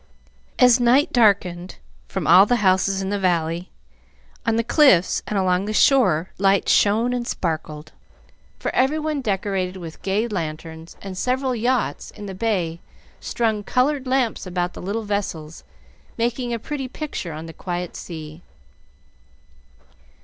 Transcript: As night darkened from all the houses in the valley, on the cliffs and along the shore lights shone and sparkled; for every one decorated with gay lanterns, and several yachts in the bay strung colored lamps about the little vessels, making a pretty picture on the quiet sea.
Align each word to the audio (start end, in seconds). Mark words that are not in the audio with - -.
As 0.57 0.79
night 0.79 1.13
darkened 1.13 1.75
from 2.07 2.25
all 2.25 2.47
the 2.47 2.55
houses 2.65 3.03
in 3.03 3.11
the 3.11 3.19
valley, 3.19 3.69
on 4.47 4.55
the 4.55 4.63
cliffs 4.63 5.21
and 5.27 5.37
along 5.37 5.65
the 5.65 5.75
shore 5.75 6.31
lights 6.39 6.71
shone 6.71 7.13
and 7.13 7.27
sparkled; 7.27 7.91
for 8.57 8.73
every 8.73 8.97
one 8.97 9.21
decorated 9.21 9.77
with 9.77 10.01
gay 10.01 10.27
lanterns, 10.27 10.97
and 11.03 11.15
several 11.15 11.55
yachts 11.55 12.09
in 12.09 12.25
the 12.25 12.33
bay 12.33 12.79
strung 13.19 13.63
colored 13.63 14.07
lamps 14.07 14.47
about 14.47 14.73
the 14.73 14.81
little 14.81 15.03
vessels, 15.03 15.63
making 16.17 16.51
a 16.51 16.57
pretty 16.57 16.87
picture 16.87 17.33
on 17.33 17.45
the 17.45 17.53
quiet 17.53 17.95
sea. 17.95 18.41